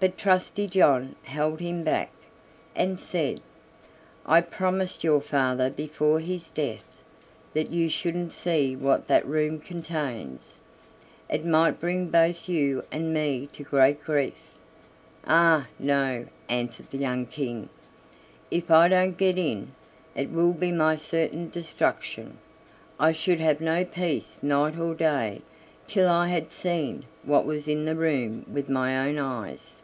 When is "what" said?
8.76-9.08, 27.24-27.44